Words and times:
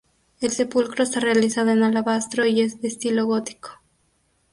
El 0.39 0.49
sepulcro 0.49 1.03
está 1.03 1.19
realizado 1.19 1.69
en 1.69 1.83
alabastro 1.83 2.47
y 2.47 2.61
es 2.61 2.81
de 2.81 2.87
estilo 2.87 3.27
gótico. 3.27 3.83